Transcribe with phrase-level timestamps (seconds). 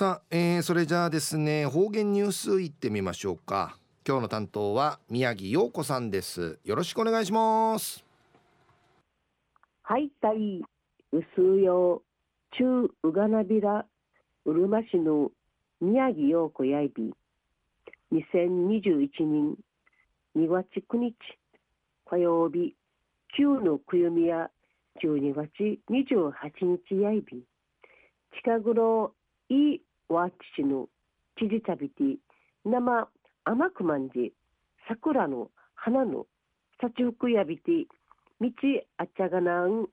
[0.00, 3.76] さあ、えー、それじゃあですね方言ニュースいってみましょうか。
[4.08, 6.58] 今日の担当は宮城陽子さんです。
[6.64, 8.02] よろしくお願いします。
[9.82, 10.62] はいたい
[11.12, 12.00] 薄よ
[12.52, 13.84] 中うがなびら
[14.46, 15.32] うるま市の
[15.82, 17.12] 宮城陽子やいび。
[18.10, 19.54] 2021年
[20.34, 21.14] 2月9日
[22.08, 22.74] 火曜日
[23.38, 24.48] 9のくゆみや
[25.04, 25.50] 12月
[25.90, 26.32] 28
[26.88, 27.42] 日やいび。
[28.42, 29.12] 近頃
[29.50, 29.82] いい
[30.14, 30.88] わちしの
[31.38, 32.18] ちじたびて
[32.64, 33.08] 生
[33.44, 34.32] 甘くまんじ
[34.88, 36.26] 桜の花の
[36.80, 37.86] 幸福やびて
[38.40, 38.48] 道
[38.98, 39.86] あちゃがなん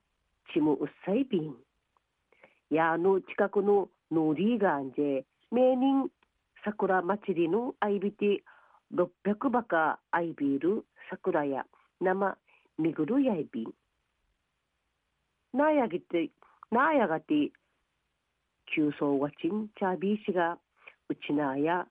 [0.54, 1.56] ちむうっさいびん。
[2.70, 6.10] やの近くのノーリーガンで名人
[6.66, 8.44] 桜祭りのあいびて
[8.94, 11.66] 600バカアイビール桜や
[12.02, 12.38] 生
[12.78, 13.74] みぐるやいびん。
[15.54, 16.30] なやぎて
[16.72, 17.52] なやがて
[18.78, 20.60] 急走がちんちゃびしが
[21.10, 21.88] うちなや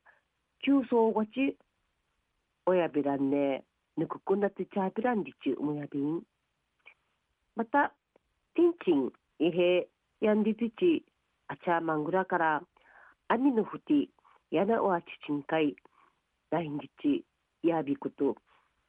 [0.64, 1.58] 急走がち
[2.64, 3.64] 親びらんね
[3.96, 6.22] ぬくくなってちゃびらんりちうむやびん。
[7.56, 7.92] また
[8.54, 9.10] ティンチン
[9.44, 9.88] イヘ
[10.20, 11.04] ヤンリティチ
[11.48, 12.62] アチャーマングラから
[13.26, 14.08] アミのふて
[14.52, 15.74] やなおあちちんかい
[16.52, 17.24] 来日
[17.64, 18.36] やびくと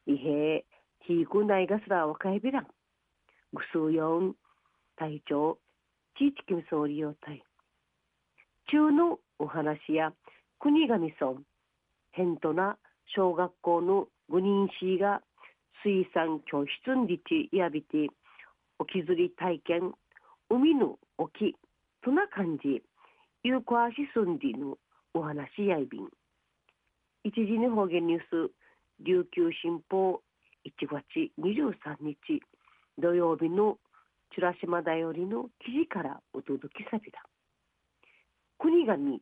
[0.05, 0.65] イヘ
[1.07, 2.67] ヒークナイガスラワカイビラン
[3.53, 4.35] ぐすうよん
[4.97, 5.57] 隊長
[6.19, 7.43] 地域金総理用隊
[8.69, 10.11] 中のお話や
[10.59, 11.33] 国神村
[12.11, 12.77] 変とな
[13.15, 15.21] 小学校の5人氏が
[15.83, 18.09] 水産教室に立ちやびて
[18.79, 19.93] 沖釣り体験
[20.49, 21.55] 海の沖
[22.03, 22.81] とな感じ
[23.43, 24.77] 有効足住んでの
[25.13, 26.07] お話やいびん。
[27.23, 28.51] 一時に方言ニュース
[28.99, 30.21] 琉球新報
[30.65, 31.03] 1月
[31.39, 32.41] 23日
[32.97, 33.77] 土曜日の
[34.33, 37.23] チュラシマだよりの記事からお届けさびだ
[38.59, 39.21] 国神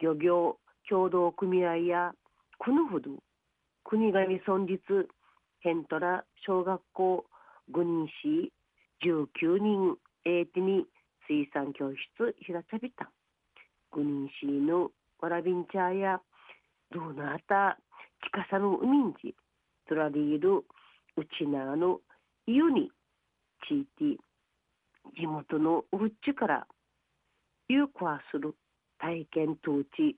[0.00, 2.12] 漁業協同組合や
[2.58, 3.10] このほど
[3.84, 5.08] 国神村立
[5.60, 7.24] ヘントラ小学校
[7.72, 8.52] 5人市
[9.04, 10.86] 19人英手に
[11.26, 13.10] 水産教室開かびた
[13.92, 14.90] 5人市の
[15.20, 16.20] わらびんちゃや
[16.92, 17.78] どうなった
[18.24, 19.34] 近さの海んじ
[19.88, 20.64] トラリールう
[21.38, 22.00] ちなの
[22.46, 22.90] 湯に
[23.68, 24.22] ちいて
[25.18, 26.66] 地元のうっちから
[27.68, 28.54] 有効する
[28.98, 30.16] 体験統治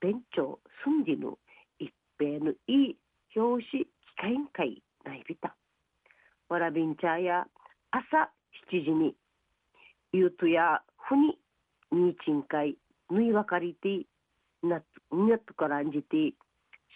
[0.00, 1.38] 弁長寸理の
[1.78, 2.96] 一平のいい
[3.34, 5.56] 表紙機械委員会ないびた。
[6.48, 7.46] わらびんちゃや
[7.90, 8.30] 朝
[8.70, 9.14] 7時に
[10.12, 11.38] ゆうとやふに
[11.92, 12.76] にいちんかい
[13.10, 14.06] ぬいわかりて
[14.62, 14.82] な
[15.12, 16.34] になっとからんじて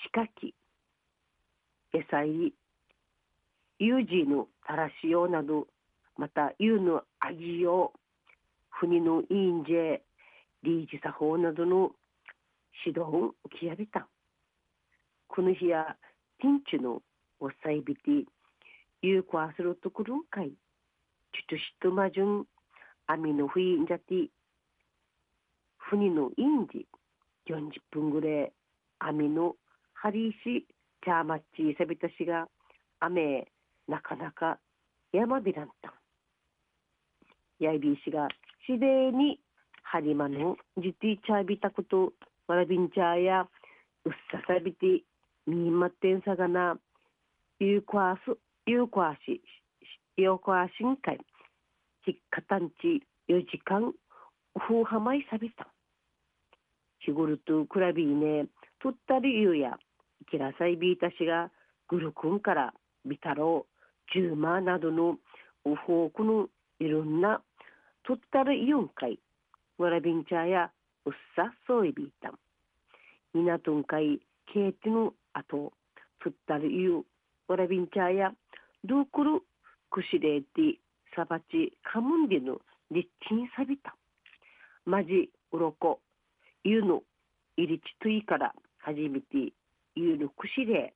[0.05, 0.55] しかき
[1.95, 2.53] えさい
[3.79, 5.67] ゆうじのたらしようなど
[6.17, 7.93] またゆうのあぎよ
[8.81, 9.73] ふにのいいんじ
[10.63, 11.91] リージ作法などの
[12.87, 14.09] 指導を受けやびた。
[15.29, 15.99] この日や
[16.41, 17.03] ティンチュの
[17.41, 18.25] おさいびて
[19.03, 20.55] 有効するところんかいちょっ
[21.51, 22.47] としとまじゅん
[23.07, 24.31] あみのふいんじゃて
[25.77, 26.87] ふにのいんじ
[27.51, 28.53] 40分ぐらい
[29.01, 29.57] あみの
[29.93, 30.67] はりし
[31.05, 31.45] ちゃまち
[31.77, 32.49] さびたしが
[32.99, 33.47] 雨
[33.87, 34.59] なかなか
[35.13, 35.91] 山びらんた。
[35.91, 36.00] ん
[37.61, 38.29] やいびしが
[38.67, 39.39] しでに
[39.83, 42.13] はりまのじていちゃびたこと
[42.49, 43.47] わらびんちゃや
[44.05, 45.03] うっささびて
[45.47, 46.79] みんまってんさがな
[47.59, 49.43] ゆうこわすゆうこわし
[50.17, 51.19] よこわしんかい
[52.05, 53.93] ひっかたんち4時間
[54.59, 55.69] ふうはまいさびた。
[57.01, 58.47] 日頃とくらびね
[58.83, 59.79] とったりゆうや
[60.31, 61.51] きらさいびいたしが
[61.89, 65.17] ぐるくんからびたろうじゅうまなどの
[65.65, 67.43] おほうくのいろんな
[68.05, 69.19] とったりゆんかい
[69.79, 70.71] わらびんちゃや
[71.07, 72.33] うっさそういびいた
[73.35, 74.21] みなとんかい
[74.53, 75.73] けいてのあと
[76.23, 77.05] とったりゆう
[77.49, 78.33] わらびんちゃや
[78.85, 79.43] どうくる
[79.91, 80.79] くしれいて
[81.15, 83.95] さばちかむんでのりっちんさびた
[84.85, 86.01] まじうろこ
[86.65, 87.03] ゆの
[87.57, 89.53] いりちといからはじめて
[89.95, 90.95] ゆのくしれ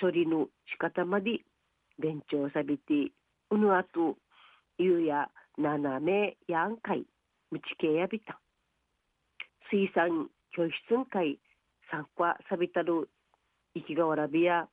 [0.00, 1.40] 処理の仕方まで
[1.98, 3.12] 勉強さびて
[3.50, 4.16] うぬあと
[4.78, 5.28] ゆや
[5.60, 7.04] ななめやんかい
[7.50, 8.40] むちけやびた。
[9.70, 11.38] 水産教室会
[11.90, 13.10] 参加さこあさびたる
[13.74, 14.68] 生きがわらびや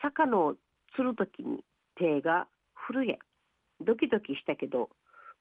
[0.00, 0.54] 魚を
[0.94, 1.64] 釣るときに
[1.98, 2.46] 手が
[2.88, 3.18] 震え
[3.84, 4.90] ドキドキしたけど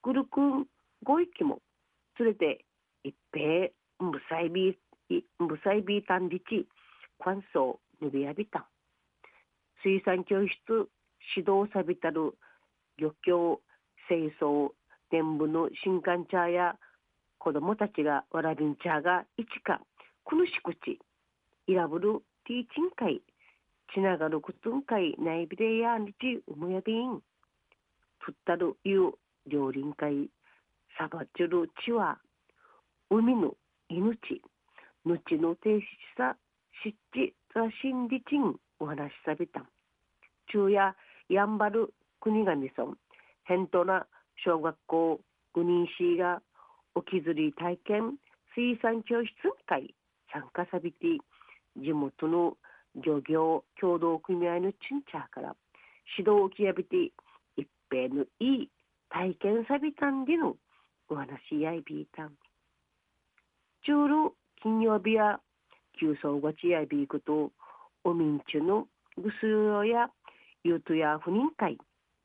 [0.01, 0.65] ぐるくん
[1.03, 1.59] ご息も
[2.19, 2.65] 連れて
[3.03, 4.75] いっぺいむさいび
[5.37, 6.67] むさいびたんりち
[7.19, 8.67] quan 想ぬびやびた。
[9.83, 10.89] 水産教室
[11.35, 12.33] 指導さびたる
[12.97, 13.61] 漁協
[14.07, 14.71] 清掃
[15.11, 16.75] 伝部の新刊茶や
[17.39, 19.81] 子供たちがわらびんちゃがいちか
[20.25, 20.99] くぬしくち
[21.67, 23.21] いらぶるティーチン会
[23.93, 27.21] ちながるくつん会ないびれやにちうむやびん。
[28.19, 29.13] ふったるゆう
[29.45, 30.29] 両輪会
[30.97, 32.17] サバチュルチは
[33.09, 33.53] 海の
[33.89, 34.41] 命
[35.05, 35.81] ぬちの停止
[36.17, 36.35] さ
[36.83, 39.63] しっちざしんりちんお話しさびた。
[40.47, 40.95] 昼夜
[41.29, 42.97] やんばる国頭村
[43.45, 44.05] 返答な
[44.43, 45.21] 小学校
[45.55, 46.41] 5人しが
[46.95, 48.17] 沖釣り体験
[48.55, 49.31] 水産教室
[49.67, 49.93] 会
[50.31, 51.19] 参加さびて
[51.77, 52.57] 地元の
[52.95, 55.55] 漁業協同組合のチンチャーから
[56.17, 57.11] 指導をきやびて
[57.57, 58.69] 一平のいい
[59.09, 60.55] 体験さびたんでの
[61.09, 62.31] お話やいびいたん。
[63.85, 64.33] 中路
[64.63, 65.39] 金曜日や
[65.99, 67.51] 急走がちやびいこと
[68.03, 68.87] おみんちゅの
[69.17, 70.09] ぐすよや
[70.63, 71.77] ゆうとや不妊会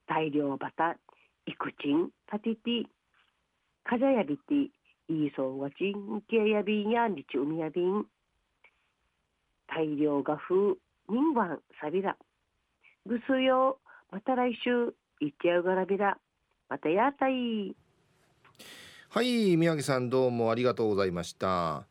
[0.07, 0.97] 大量バタ
[1.47, 2.11] いくちん？
[2.27, 2.87] たてて
[3.85, 4.55] かじゃやびて
[5.09, 5.61] いいそう。
[5.61, 8.05] がちんけやびんやりちうみやびん。
[9.67, 10.79] 大量がふ
[11.09, 12.17] 人湾さびら。
[13.07, 13.79] ぐすよ。
[14.11, 16.19] また来週いっちゃうがらびら。
[16.69, 17.75] またやたい。
[19.09, 21.79] はい宮城さんどうもありがとうございました。